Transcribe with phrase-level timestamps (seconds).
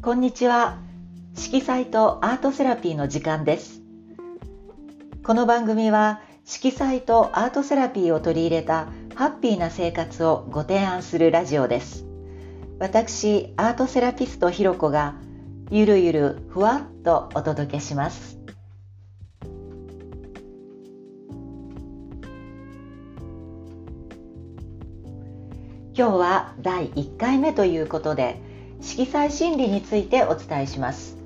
[0.00, 0.78] こんにちは。
[1.34, 3.82] 色彩とアートセラピーの時間です。
[5.24, 12.06] この番組は色彩とアートセラピーを取り入れたハッピーな生活をご提案するラジオです。
[12.78, 15.16] 私アートセラピストひろこが
[15.68, 18.38] ゆるゆるふわっとお届けします。
[25.92, 28.40] 今日は第1回目ということで
[28.80, 31.16] 色彩心理についてお伝えします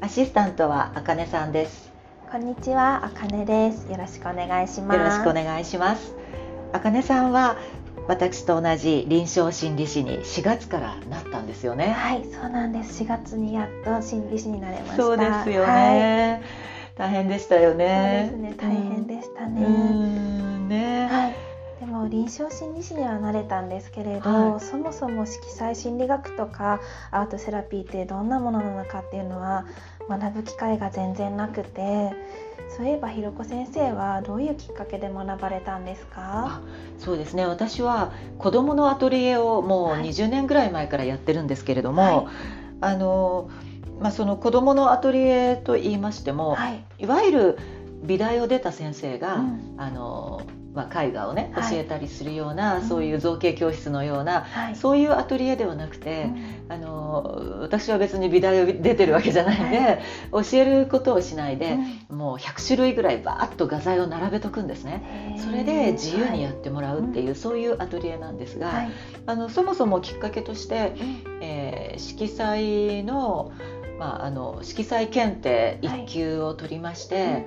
[0.00, 1.92] アシスタントはあかねさんです
[2.30, 3.88] こんにちは、あかねです。
[3.88, 4.98] よろしくお願いします。
[4.98, 6.16] よろしくお願いします
[6.72, 7.56] あかねさんは
[8.08, 13.04] 私と同じ臨床心理士に4月からなったんですよねはい、そうなんです。
[13.04, 14.96] 4月にやっと心理師になれました。
[14.96, 16.42] そうですよはい、ね、
[16.96, 19.60] 大変でしたよそうねですね、大変でしたうね。
[19.60, 21.43] んね、はい。
[21.84, 24.60] でも臨床心理士にはなれたんですけれど、はい。
[24.60, 29.66] そもそも色彩心理学とかアートセラピーってどんなものなのかっていうのは
[30.08, 32.12] 学ぶ機会が全然なくて
[32.74, 36.62] そういえばひろこ先生はどういうきっかけで学ばれたんですか？
[36.98, 37.44] そうですね。
[37.44, 40.04] 私は子どものアトリエをもうはい。
[40.04, 42.26] 20年ぐらい前からやってるんですけれども、はい。
[42.80, 43.50] あの
[44.00, 47.58] まあ、その子どものアトリエと言いましても、はい、いわゆる
[48.02, 49.74] 美大を出た先生が、うん。
[49.76, 50.40] あの
[50.74, 51.70] まあ、絵画をねはい。
[51.70, 52.82] 教えたりするような、うん。
[52.82, 56.72] そういう造形教室のような、はい、そういうアトリエではなくて、うん。
[56.72, 60.00] あの私は別に美大を出てるわけじゃないんで、
[60.32, 61.78] 教えることをしないで、
[62.10, 65.36] もう100種類ぐらいバーッと画材を並べとくんですね。
[65.38, 68.90] それで自由にやってもらうっていう、そういうアトリエなんですが、はい。
[69.26, 71.38] あのそもそもきっかけとして、うん。
[71.40, 73.52] えー色彩の,、
[73.98, 77.46] まあ、あの色彩検定1級を取りまして、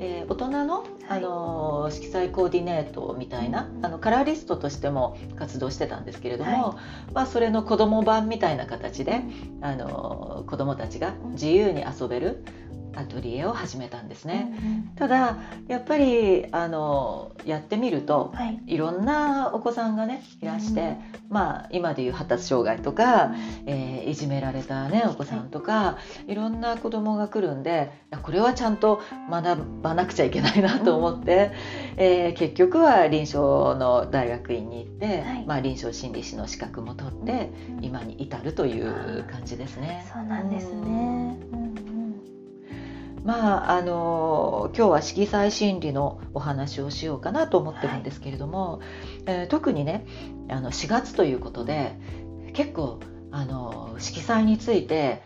[0.00, 6.76] えー大人のあの色彩コーディネートみたいな、うんあのカラーリストとしても活動してたんですけれども、は
[7.12, 9.20] まあ、それの子ども版みたいな形で、
[9.60, 12.44] あの子どもたちが自由に遊べる
[12.96, 14.52] アトリエを始めたんですね。
[14.96, 15.38] ただ
[15.68, 18.60] やっぱりあのやってみるとはい。
[18.66, 20.96] いろんなお子さんがねいらして、うん
[21.30, 23.34] まあ今でいう発達障害とか、
[23.66, 27.90] えーいじめられたねお子さんとか、い、ろんな子供が来るんで
[28.22, 29.00] これはちゃんと
[29.30, 31.50] 学ばなくちゃいけないなと思って、
[31.96, 35.44] えー結局は臨床の大学院に行って、はい。
[35.46, 37.84] まあ、臨床心理士の資格も取って、うん。
[37.84, 40.06] 今に至るという感じですね。
[40.12, 41.38] そうなんですね。
[41.52, 41.63] うん
[43.24, 48.80] まああの今日は色彩心理のお話をしようかなと思ってるんですけれども、
[49.26, 50.06] えー特にね
[50.48, 51.96] あの4月ということで
[52.52, 55.22] 結構あの色彩について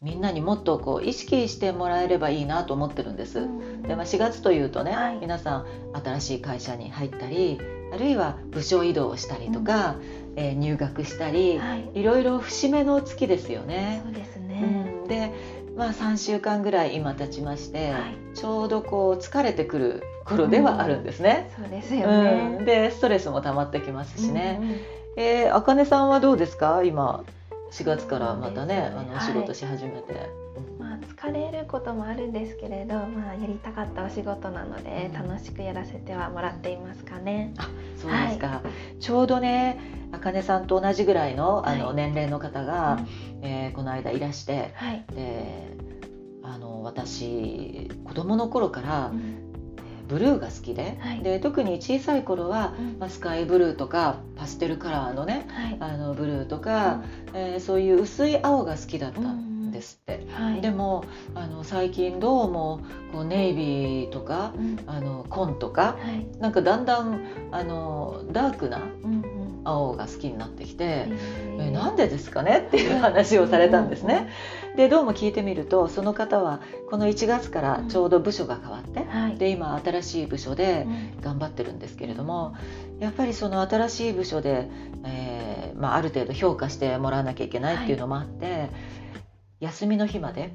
[0.00, 3.40] みんなにもっとこう意識してもらえればいいなと思ってるんです。
[3.40, 5.66] うんでまあ、4月というとね、はい皆さん
[6.02, 7.60] 新しい会社に入ったり
[7.92, 9.96] あるいは部署移動したりとか、
[10.36, 14.02] えー入学したり、はい、いろいろ節目の月ですよね。
[14.04, 14.60] そうですうね。
[15.04, 15.32] ん、で、
[15.80, 21.50] まあ、3週間ぐらい今経ちまして、はいちょうどこう疲れてくる頃ではあるんですね。
[21.58, 22.64] そうですようんね。
[22.64, 24.58] でストレスも溜まってきますしね。
[24.60, 24.76] うんうん
[25.16, 26.82] えー、あかねさんはどうですか？
[26.84, 27.24] 今
[27.72, 30.12] 4月からまたねねあのお仕事し始めて。
[30.12, 30.39] まあ
[31.22, 35.28] 疲れることもあるんですけれど、まあやりたかったお仕事なのでうん。
[35.28, 37.52] 楽しくやらせてはもらっていますかね。
[37.96, 38.62] そうですか、
[38.98, 39.78] ちょうどね
[40.12, 41.96] あかねさんと同じぐらいのあの、はい。
[41.96, 43.44] 年齢の方が、うん。
[43.44, 45.04] えーこの間いらしてはい。
[45.14, 45.76] で
[46.42, 49.18] あの私子供の頃から、うん。
[49.18, 49.50] えー
[50.10, 51.22] ブルーが好きで,、はい。
[51.22, 52.98] で特に小さい頃は、うん。
[52.98, 55.76] まあ、スカイブルーとかパステルカラーのねはい。
[55.80, 57.02] あのブルーとか、
[57.34, 59.20] えーそういう薄い青が好きだった。
[59.20, 59.49] ん
[59.80, 60.26] ですって。
[60.30, 60.60] はい。
[60.60, 61.04] でも
[61.34, 62.80] あの最近どうも
[63.12, 66.26] こうネイビーとかうんあの紺とかはい。
[66.38, 67.20] なんかだんだん
[67.50, 69.50] あのダークなうんうん。
[69.62, 72.64] 青が好きになってきて、へーえなんでですかね？
[72.66, 74.30] っていう話をされたんですね。
[74.74, 79.36] でどうも聞いてみるとその方はこの1月からちょうど部署が変わって、はい。
[79.36, 82.54] で今新しい部署でうん頑張ってるんですけれども
[83.00, 84.70] やっぱりその新しい部署で、
[85.04, 88.70] えーまあ、ある程度評価してもらわなきゃいけないっていうのもあって、
[89.60, 90.52] 休みの日まで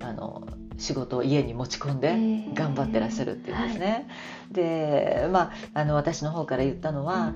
[0.00, 0.46] あの
[0.76, 2.54] 仕事を家に持ち込んでー。
[2.54, 4.08] 頑張ってらっしゃるっていうんですね。
[4.50, 7.34] でまああの私の方から言ったのは、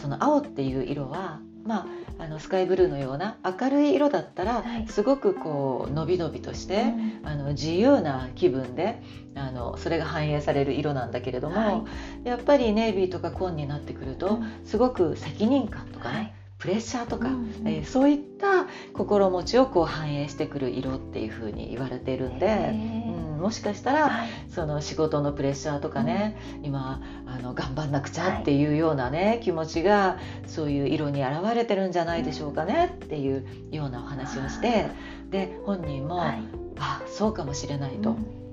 [0.00, 1.86] その青っていう色は、ま
[2.18, 4.86] あ、あのスカイブルーのような明るい色だったら、はい。
[4.88, 7.20] すごくこう伸び伸びとして、うん。
[7.24, 9.02] あの自由な気分で
[9.34, 11.84] あのそれが反映される色なんだけれども、は
[12.22, 14.60] やっぱりネイビーとか紺になってくると、うん。
[14.64, 16.34] すごく責任感とかね、はい
[16.64, 17.68] プレッシャーとか、うんうん。
[17.68, 23.10] えーそういった心持ちをこう反映してくる色っていうふうに言われているんで、へうー。
[23.10, 24.28] んうん、もしかしたら、はい。
[24.48, 34.86] その仕事のプレッシャーとかね、今あの頑張んなくちゃっていうようなね、気持ちがそういう色に現れてるんじゃないでしょうかねっていうようなお話をして
[35.30, 36.42] で本人も、はい。
[36.78, 38.43] あそうかもしれないと、うん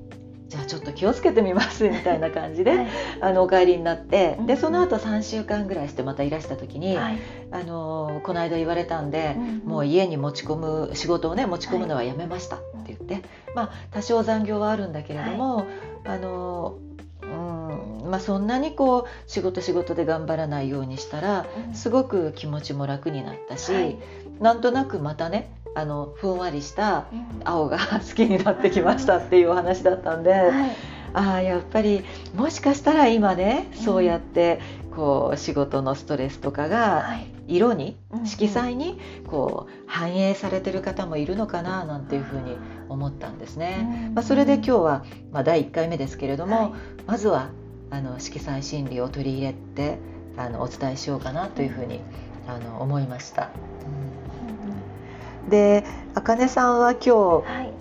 [0.52, 2.88] じゃあちょっと気をつけてみますみたいな感じで、はい。
[3.22, 4.46] あのお帰りになってうん。
[4.48, 7.20] でその後3週間ぐらいしてまたいらした時に、はい。
[7.52, 13.22] あのこの間言われたんで、うんもう家に持ち込む仕事をね持ち込むのはやめましたって言って、
[13.56, 15.66] まあ多少残業はあるんだけれども、
[16.04, 16.78] あの
[17.22, 17.26] う
[18.08, 21.74] んまあ、そんなにこう仕事仕事で頑張らないようにしたらうん。
[21.74, 23.98] すごく気持ちも楽になったし、はい。
[24.42, 27.26] なんとなくまたねあのふんわりしたうん。
[27.44, 27.78] 青が
[28.08, 30.52] 好きになってきましたっていうお話だったんで、はい。
[31.14, 33.78] ああやっぱりもしかしたら今ねうん。
[33.78, 34.60] そうやって
[34.96, 37.28] こう仕事のストレスとかがはい。
[37.48, 38.98] 色にうん色彩に
[39.28, 42.56] こう反映されてる方もいるのかななんていうふうに
[42.88, 44.08] 思ったんですね。
[44.08, 46.72] うんまあ、それで今日は、まあ、第1回目ですけれども、はい。
[47.06, 47.50] まずは
[47.90, 49.98] あの色彩心理を取り入れて
[50.38, 52.00] あのお伝えしようかなというふうに
[52.48, 53.50] あの思いました。
[55.50, 55.84] で、
[56.16, 57.74] あかねさんは今日はい。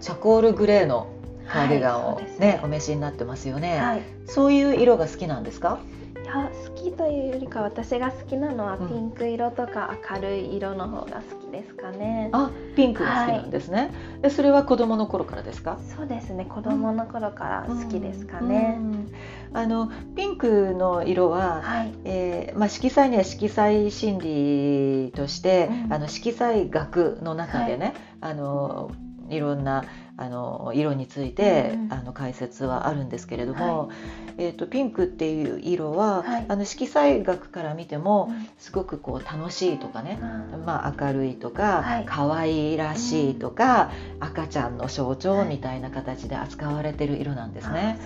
[0.00, 1.08] チャコールグレーの
[1.48, 4.02] カーディガンをはいそうですね,、お召しになってますよね、はい
[4.34, 5.78] そういう色が好きなんですか？
[6.22, 8.88] いや好きというよりか私が好きなのはうん。
[8.88, 12.28] ピンク色とか明るい色の方が好きですかね。
[12.32, 13.90] あピンクが好きなんですね、
[14.22, 15.78] でそれは子供の頃からですか？
[15.96, 18.76] そうですね子供の頃から好きですかね。
[18.78, 19.12] うん。
[19.52, 21.92] あのピンクの色は、はい。
[22.04, 25.92] えーまあ、色彩には色彩心理として、うん。
[25.92, 28.92] あの色彩学の中でね、あの
[29.28, 29.84] いろんな
[30.20, 31.92] あの色について、うんうん。
[31.92, 33.94] あの解説はあるんですけれども、は
[34.36, 36.44] えー、とピンクっていう色は、はい。
[36.46, 38.48] あの色彩学から見てもうん。
[38.58, 42.04] すごくこう楽しいとかね、あまあ、明るいとか、はい。
[42.06, 43.90] 可愛いらしいとか、
[44.20, 47.98] 赤ちゃんの象徴みたいな形で扱われてる色なんですね。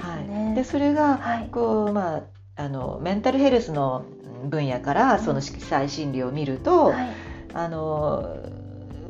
[0.00, 0.54] はい、ね。
[0.56, 1.48] でそれがはい。
[1.52, 2.22] こう、まあ、
[2.56, 4.04] あのメンタルヘルスの
[4.46, 7.08] 分野からその色彩心理を見ると、はい。
[7.54, 8.36] あの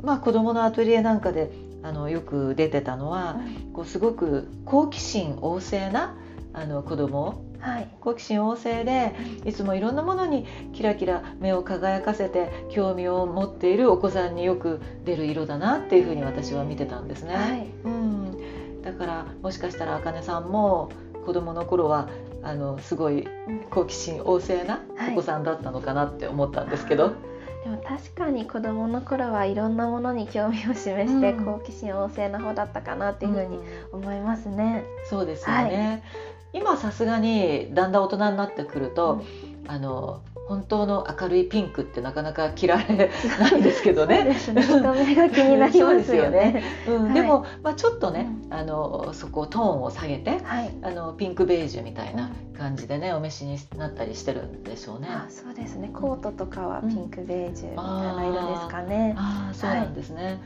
[0.03, 1.49] まあ、子どものアトリエなんかで
[1.83, 3.39] あのよく出てたのは、
[3.73, 6.15] こうすごく好奇心旺盛な
[6.53, 7.43] あの子供。
[7.59, 7.87] はい。
[8.01, 9.15] 好奇心旺盛で
[9.45, 17.35] いつもいろんなものにキラキラ目を輝かせて興味を持っているお子さんによく出る色だなっていうふうに私は見てたんですね。
[17.35, 17.67] はい。
[17.85, 20.89] うん、だからもしかしたらあかねさんも
[21.25, 22.09] 子供の頃は
[22.41, 23.25] あのすごい
[23.71, 25.13] 好奇心旺盛なはい。
[25.13, 27.13] お子さんだったのかなって思ったんですけど、
[27.63, 31.45] でも確かに子供の頃はいろんなものに興味を示して、うん。
[31.45, 33.57] 好奇心旺盛な方だったかなっていうふうに
[33.93, 33.99] うん。
[34.01, 34.83] 思いますね。
[35.09, 36.03] そうですよね、
[36.51, 39.21] 今さすがにだんだん大人になってくると、
[39.67, 40.21] あの
[40.53, 44.23] 本当の明るいピンクってなかなか着られないですけどそうね。
[44.23, 44.61] ですね。
[44.61, 46.63] 人目が気になりますよね。
[46.87, 50.71] うんはいでも、まあ、ちょっとね、うあのそこをトーンを下げてはい。
[50.83, 55.07] あのピンクベージュみたいな感じでねお召しになったりしてるんでしょうね。
[55.09, 55.89] あ、そうですね。
[55.91, 59.15] コートとかはピンクベージュみたいな色ですかね。
[59.17, 60.39] ああそうなんですね。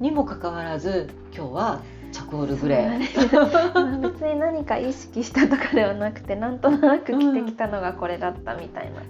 [0.00, 1.80] にもかかわらず今日は
[2.12, 2.98] チャコールグレー。
[3.00, 4.00] ー。
[4.00, 9.02] 別に何か意識したとかではなくて、なんとなく着てきたのがこれだったみたいな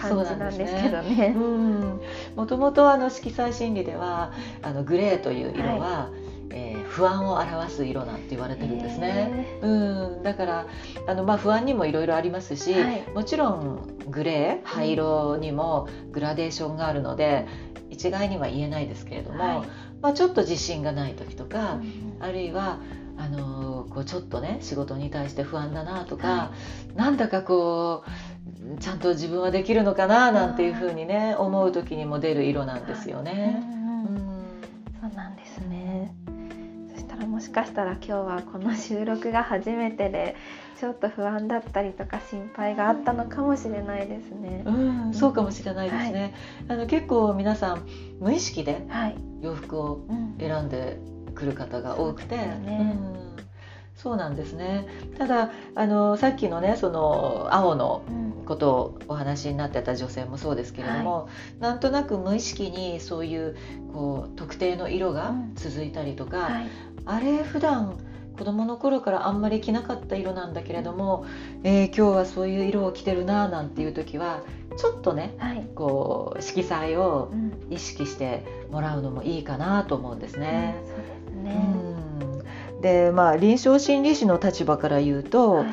[0.00, 1.34] 感じなんですねけどね。
[1.36, 2.00] うん、
[2.36, 6.10] もともとあの色彩心理ではあのグレーという色は、
[6.50, 9.58] えー不安を表す色なんて言われてるんですね。
[9.62, 10.66] うん、だから
[11.06, 17.46] あの、まあ、不安にもいろいろありますし、はいもちろんグレー灰色にもグラデーションがあるので
[17.90, 19.68] 一概には言えないですけれども、はい
[20.00, 22.16] まあ、ちょっと自信がない時とうか、ん。
[22.20, 22.78] あるいは
[23.16, 26.50] あのーこうちょっとね仕事に対して不安だなとか、は
[26.94, 28.04] なんだかこ
[28.76, 33.60] うちゃんと自分はできるのかななんていうふうにね思う時にも出る色なんですようんね。
[33.64, 34.60] うん。
[35.00, 35.77] そうなんですね。
[37.38, 40.34] もしかしたら今日はこの収録が初めてで
[40.80, 44.64] ちょっと不安だったりとか心配があったのかもしれないですね。
[44.66, 44.72] う
[45.10, 46.34] ん、そうかもしれないですね。
[46.66, 47.86] あの結構皆さん
[48.18, 49.16] 無意識ではい。
[49.40, 50.98] 洋服をうん選んで
[51.36, 53.47] くる方が多くて、そうですよねうん
[53.98, 54.86] そうなんですね。
[55.18, 61.28] ただあのさっきのねその青のうんことをお話になってた女性もそうですけれども、
[61.60, 63.56] なんとなく無意識にそういう
[63.92, 66.68] こう特定の色がうん続いたりとか、はい。
[67.04, 67.98] あれ普段
[68.38, 71.26] 子供の頃からあんまり着なかった色なんだけれども、
[71.64, 74.42] えー今日はそういう色を着てるななんていう時は
[74.78, 75.66] ちょっとねはい。
[75.74, 77.52] こう色彩をうん。
[77.70, 80.76] 意識してもらうのもいいかなと思うんですね。
[80.82, 81.87] うんそうですうね。
[82.78, 85.66] んでまあ臨床心理士の立場から言うと、はい。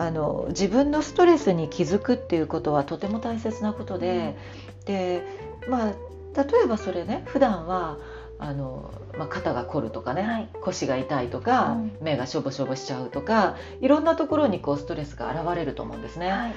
[0.00, 4.36] あの自分のストレスに気づくっていうことはとても大切なことで、
[4.84, 5.24] で
[5.68, 5.92] まあ
[6.36, 7.98] 例えばそれね普段は
[8.38, 10.48] あの、まあ、肩が凝るとかね、はい。
[10.60, 11.96] 腰が痛いとか、うん。
[12.00, 16.30] 目がしょぼしょぼしちゃうとかいろんなところにこうストレスが現れると思うんですね。
[16.30, 16.52] はい。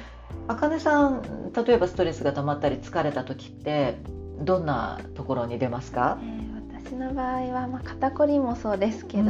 [0.48, 3.98] あかねさん例えばストレスが溜まったり疲れた時って
[4.40, 6.20] どんなところに出ますか？
[6.22, 6.51] えー
[6.86, 9.30] 私の場合は、まあ、肩こりもそうですけど、うん。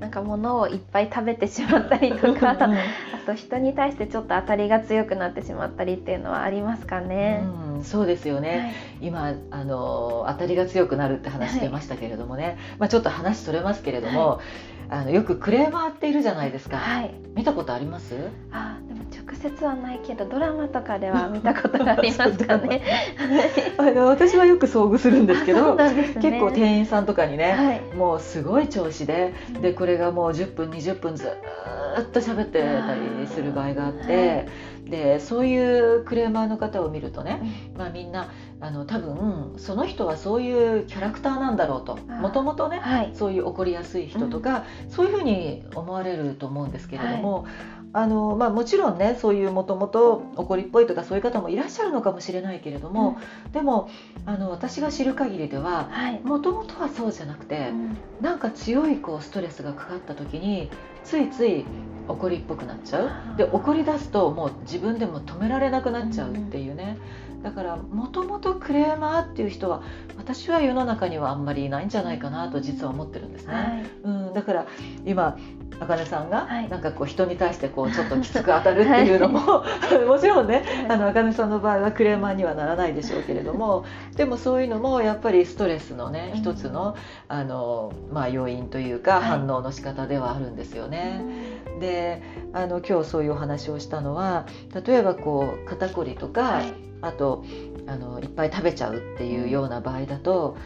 [0.00, 2.78] なんか物をいっぱい食べてしまったりとかうんあ
[3.26, 7.42] と人に対してちょっと当たりが強くなってしまったりっていうのはありますかね。
[7.44, 9.06] うんそうですよね、はい。
[9.08, 14.40] 今あの当たりが強くなるって話出ましたけれどもね、まあ、ちょっと話それますけれども、
[14.92, 18.14] あのよくクレーマーっているじゃないですか、はい、見たことあります？
[18.50, 22.82] あでも直接はないけどドラマとかでは 見たことがありますかね。
[23.78, 26.14] あの私はよく遭遇するんですけど ね。
[26.20, 27.80] 結構店員さんとかにね、はい。
[27.96, 29.32] もうすごい調子で
[29.62, 34.46] でこれがもう10分20分ずーっと喋ってたりする場合があって
[34.92, 37.40] でそういうクレーマーの方を見るとね、
[37.78, 38.30] まあ、みんな
[38.60, 41.96] あの多分その人はそういうキャラクターなんだろうと。
[41.96, 43.10] もともとねはい。
[43.14, 47.46] そういう怒りやすい人とか、そういうふうに思われると思うんですけれども、
[47.94, 53.18] あのまあ、もちろんねそういうもともと怒りっぽいとかそういう方もいらっしゃるのかもしれないけれども、
[53.52, 53.88] でも
[54.24, 57.96] あの私が知る限りでははい、もともとはそうじゃなくて、うん。
[58.20, 60.70] なんか強いこうストレスがかかった時に
[61.04, 61.64] ついつい
[62.08, 63.36] 怒りっぽくなっちゃう。
[63.36, 66.96] で怒り出すともう自分でも止められなくなっちゃうっていうね、
[67.42, 69.82] だからもともとクレーマーっていう人は
[70.16, 73.54] 私は世の中にはあんまりいないんじゃないかなと実は思ってるんですね。
[73.54, 73.84] はい。
[74.04, 74.66] うん、だから
[75.04, 75.36] 今
[75.80, 76.68] あかねさんがはい。
[76.68, 79.64] なんかこう人に対してこうちょっときつく当たるっていうのも、
[80.06, 83.84] もちろんねあのあかねさんの場合はクレーマーにはならないでしょうけれども
[84.16, 86.38] でもそういうのもやっぱりストレスのねうん。
[86.38, 86.96] 一つの
[87.28, 89.22] あの、まあ、要因というかはい。
[89.22, 91.24] 反応の仕方ではあるんですよね。
[91.80, 92.22] で
[92.52, 94.46] あの今日そういうお話をしたのは
[94.86, 97.44] 例えばこう肩こりとか、はいあと
[97.86, 100.56] あのいっぱい食べちゃうっていうような場合だと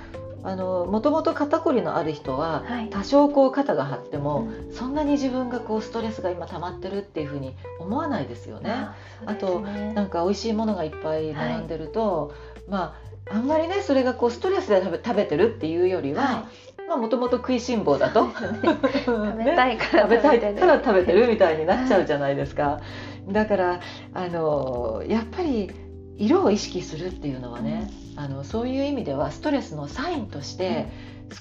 [0.47, 2.90] あのもともと肩こりのある人ははい。
[2.90, 8.71] 多少こう肩が張っても、うそんなに自分がこうストレスが今溜まってるっていうふうに思わないですよね。
[8.71, 8.95] あ
[9.40, 9.93] そうですね。
[9.95, 12.33] なんか美味しいものがいっぱい並んでると、
[12.69, 12.97] ま
[13.28, 16.49] ああんまりねそれがこうストレスで食べ食べてるっていうよりは、は
[16.87, 18.28] まあもともと食いしん坊だと。
[19.05, 22.81] 食べねたいから食べたいるから食べてるみたいになっちゃうじゃないですか。
[23.28, 23.81] だから
[24.14, 25.73] あのやっぱり
[26.18, 30.88] 色を意識するっていうのはね、あのそういう意味ではストレスのサインとして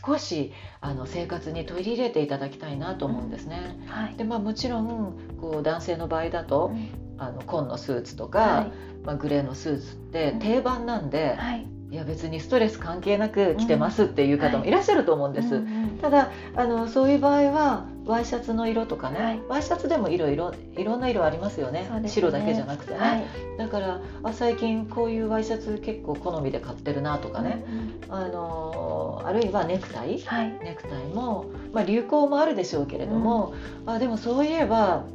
[0.06, 0.52] 少し
[0.82, 3.78] あの生活に取り入れていただきたいなと思うんですね。
[3.88, 4.16] はい。
[4.16, 6.72] でまあ、もちろんこう男性の場合だと
[7.18, 8.72] あの紺のスーツとか、はい。
[9.06, 11.68] まあ、グレーのスーツって定番なんで、はい。
[11.92, 14.72] いや別にストレス関係なく着てますっていう方もい。
[14.72, 15.56] らっしゃると思うんです。
[15.56, 15.98] うんうん。
[16.02, 19.42] ただあのそういう場合はワイシャツの色とかね、はい。
[19.48, 21.90] ワイシャツでも色々いろんな色ありますよね。
[22.02, 22.08] ね。
[22.08, 23.26] 白だけじゃなくてね、はい。
[23.58, 27.66] だからあ最近こういうワイシャツ結構好みで買ってるなとかね、
[28.10, 30.20] あのあるいはネクタイ。
[30.22, 30.50] はい。
[30.64, 33.54] ネクタイも、まあ、流行もあるでしょうけれども、
[33.86, 35.06] あでもそういえば、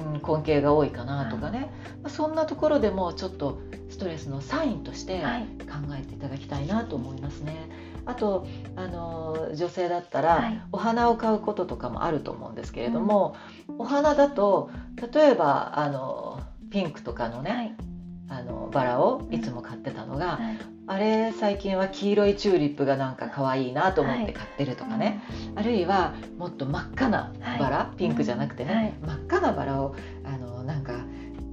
[0.00, 1.70] うん、根茎が多いかなとかね、
[2.02, 7.68] まあ、そんなところでもちょっとストレスのサインとして考えていただきたいなと思いますね。
[8.06, 13.36] あとあの女性だったら、はいお花を買うこととかもあると思うんですけれども、
[13.78, 14.70] お花だと
[15.12, 16.40] 例えばあの
[16.70, 17.89] ピンクとかのね、はい
[18.30, 20.58] あのバラをいつも買ってたのが、はい。
[20.86, 25.20] あれ最近は黄色いチューリップがなんか可愛いなと思って買ってるとかね、
[25.54, 28.94] あるいはもっと真っ赤なバラ、ピンクじゃなくてね、はい。
[29.00, 29.94] 真っ赤なバラを
[30.24, 30.94] あのなんか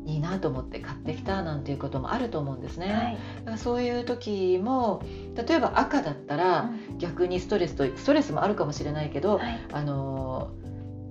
[0.05, 3.17] いいなと思って買ってきたなんていうこともあると思うんですね。
[3.46, 3.57] はい。
[3.57, 5.03] そういう時も
[5.36, 9.60] 例えば赤だったら逆にストレスとストレスもあるかもしれないけど、はい。
[9.72, 10.51] あの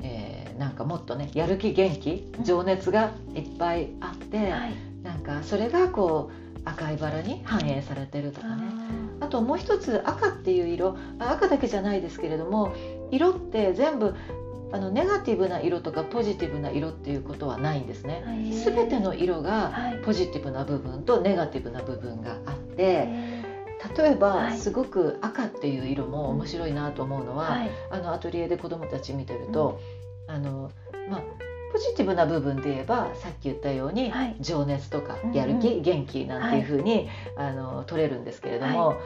[0.03, 2.45] えーなんかもっとねやる気元気うん。
[2.45, 4.73] 情熱がいっぱいあって、はい
[5.07, 8.65] なんかそれがこう赤いバラに反映されてるとかね。
[9.21, 10.97] あともう一つ赤っていう色。
[11.21, 12.75] あ赤だけじゃないですけれども
[13.13, 14.15] 色って全部
[14.73, 18.25] あのネガティブな色とかポジティブな色っていうことはないんですね。
[18.27, 18.53] はい。
[18.53, 20.03] すべての色がはい。
[20.05, 23.43] ポジティブな部分とネガティブな部分があってえ
[23.97, 24.59] 例えば、はい。
[24.59, 27.59] すごく赤っていう色も面白いなと思うのは、
[27.91, 29.79] あのアトリエで子どもたち見てると、
[30.27, 30.71] あの
[31.09, 31.23] まあ
[31.77, 34.37] ポジティブな部分で言えばさっき言ったように、はい。
[34.41, 35.37] 情熱とかうんうん。
[35.37, 37.07] やる気、元気なんていうふうに、
[37.37, 38.97] あの取れるんですけれども、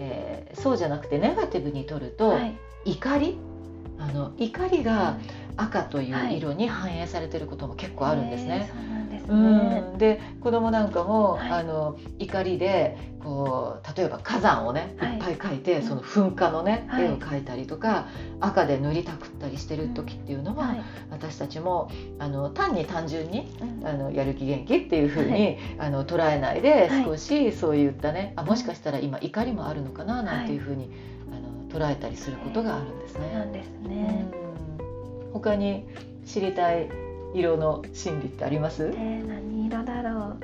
[0.00, 2.56] えーそうじゃなくてネガティブに取ると、はい。
[2.84, 3.38] 怒り？
[4.00, 5.18] あの怒りが
[5.56, 6.34] 赤といはい。
[6.34, 8.68] う色に反映されてることも結構あるんですね。
[9.28, 9.98] えーそうなん。
[9.98, 11.50] で子供なんかも、はい。
[11.52, 15.16] あの怒りでこう例えば火山をねいはい。
[15.16, 17.06] っぱい描いて、その噴火のね、はい。
[17.06, 18.06] 絵を描いたりとか
[18.40, 20.80] 赤で塗りたくったりしてる時っていうのは、はい。
[21.10, 23.48] 私たちもあの単に単純に
[23.80, 23.86] うん。
[23.86, 25.58] あのやる気元気っていう風に、はい。
[25.78, 27.04] あの捉えないではい。
[27.04, 30.90] 少しそういったね、あもしかしたら今怒りもあるのかななんていう風に、
[31.32, 33.44] あの捉えたりすることがあるんですそうなね。
[33.46, 34.26] んですね。
[35.24, 35.32] うん。
[35.32, 35.86] 他に
[36.24, 36.88] 知りたい
[37.34, 38.90] 色の心理ってあります？
[38.94, 40.40] えー、何色だろう？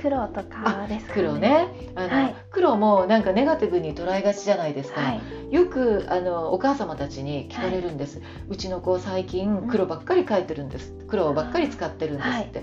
[0.00, 1.14] 黒とかですかね。
[1.14, 1.34] 黒。
[1.38, 1.68] ね。
[1.94, 2.34] あの、はい。
[2.50, 5.54] 黒もなんかネガティブに捉えがちじゃないですか、はい。
[5.54, 10.92] よくあのお母様たちに聞かれるんです、うちの子最近うん黒ばっかり描いてるんです。
[11.08, 12.62] 黒ばっかり使ってるんですって、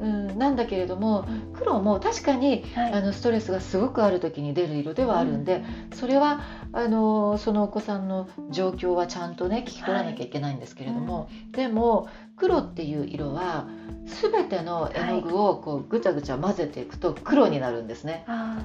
[0.00, 1.24] うん、なんだけれども
[1.54, 2.92] 黒も確かにはい。
[2.92, 5.62] あのストレスがすごくある時に出る色ではあるんで、
[5.94, 6.40] それは
[6.72, 13.68] あのそのお子さんの状況はちゃんとね聞き取らなきゃいけないんですけれども、でも黒っていう色は
[14.06, 18.24] 全ての絵の具をこうぐちゃぐちゃ混ぜていくと黒になるんですね。
[18.26, 18.58] あ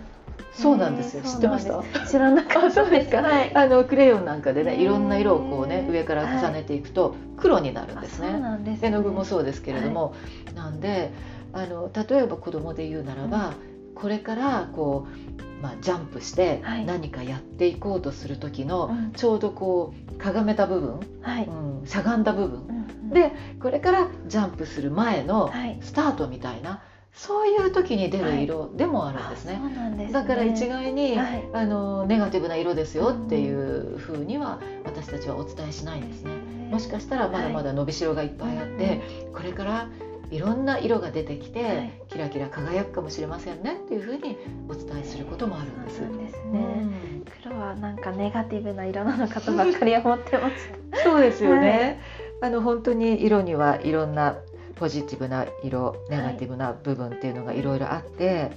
[0.54, 1.24] そうなんですよ。
[1.24, 2.06] 知ってました？
[2.06, 2.66] 知らなかった。
[2.68, 3.22] あそうですか？
[3.22, 3.56] はい。
[3.56, 8.42] あのクレヨンなんかでねいろんな色をこうね上から重ねていくと黒になるんですね。
[8.82, 10.16] 絵の具もそうですけれども、
[10.56, 11.12] なんで
[11.54, 13.54] あの例えば子供で言うならば、
[13.96, 16.86] これからこう、まあ、ジャンプしてはい。
[16.86, 19.12] 何かやっていこうとする時の、うん。
[19.14, 21.46] ちょうどこうかがめた部分、はい。
[21.46, 22.68] うん、しゃがんだ部分。
[22.68, 22.72] う
[23.06, 23.10] ん。
[23.10, 23.32] で
[23.62, 25.80] これからジャンプする前のはい。
[25.82, 26.82] スタートみたいな
[27.20, 29.60] そういう時に出る色でもあるんですね。
[29.60, 30.14] あそうなんですね。
[30.14, 31.44] だから一概に、はい。
[31.52, 36.32] あのネガティブな色ですよっていうふうには私たちはお伝えしないんですね。
[36.72, 39.02] もしかしたらまだまだ伸びしろがいっぱいあって、
[39.34, 39.90] これから
[40.32, 42.02] いろんな色が出てきて、はい。
[42.08, 44.38] キラキラ輝くかもしれませんねっていうふうに
[44.70, 45.98] お伝えすることもあるんです。
[45.98, 46.60] そうですうね。
[46.60, 47.26] ん。
[47.44, 50.54] 黒はなんかネガティブな色なのかとばっかり思ってまし
[51.04, 52.00] そうですよね、
[52.42, 54.38] あの本当に色にはいろんな
[54.80, 58.52] ポジティブな色ネガティブな部分っていうのがいろいろあって、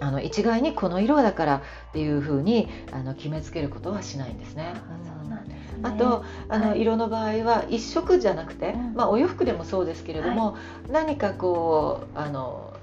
[0.00, 4.74] あの一概にこの色だからっていうふうにあの決めつけることはしないんですね。
[5.82, 6.82] あとあの、はい。
[6.82, 8.94] 色の場合は一色じゃなくて、うん。
[8.94, 10.56] まあ、お洋服でもそうですけれども、
[10.90, 12.74] 何かこうあの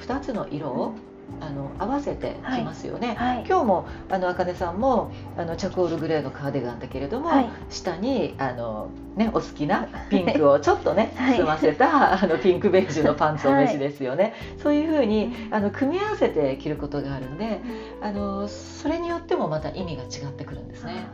[0.00, 0.94] 2つの色を、
[1.40, 3.14] あの合わせてきますよね。
[3.14, 3.44] はい。
[3.46, 7.50] 今日もあの茜さんもあのチャコールグレーのカーディガンだけれども、はい。
[7.68, 11.38] 下にあの、ね、お好きなピンクを ちょっとねはい。
[11.38, 17.60] 包ませた、あのピンクベージュの パンツをお召しですよね、そういうふうにあの組み合わせて着ることがあるんで
[18.02, 21.06] あのそれによってもまた意味が違ってくるんですね。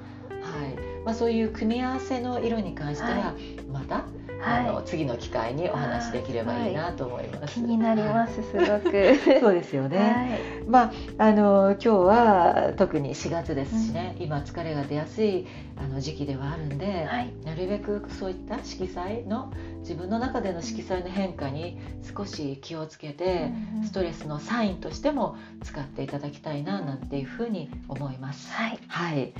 [0.42, 0.88] はい。
[1.04, 3.34] まあ、そういう組み合わせの色に関しては、は
[3.72, 4.04] また、
[4.40, 7.54] はいあの次の機会にお話しできればいいなと思います。
[7.54, 8.96] 気になります すごく。
[8.96, 9.98] はいそうですよね。
[9.98, 10.68] はい。
[10.68, 15.46] まああの今日は特に4月ですしね、今疲れが出やすい
[15.76, 17.32] あの時期ではあるんで、はい。
[17.44, 21.78] なるべくそういった色彩の自分の中での色彩の変化に
[22.16, 23.50] 少し気をつけて、
[23.82, 28.52] ストレスのサインとしても使っていただきたいななんていうふうに思います。
[28.52, 28.78] はい。
[28.88, 29.32] はい、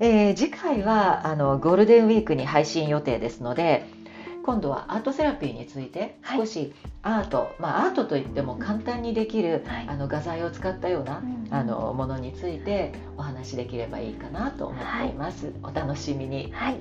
[0.00, 3.84] えー次回はあのゴールデンウィークに配信予定ですので
[4.46, 6.38] 今度はアートセラピーについてはい。
[6.38, 9.86] 少しアート、まあアートといっても簡単にできる、はい。
[9.88, 16.52] あの画材を使ったような、うんあのものについてお話しできればいいかなと思っています、お楽しみに。
[16.52, 16.76] はい。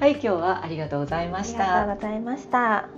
[0.00, 0.12] はい。
[0.12, 2.88] 今日はありがとうございまありがしたとうございました。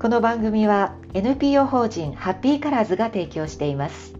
[0.00, 4.19] この番組は NPO 法人ハッピーカラーズが提供しています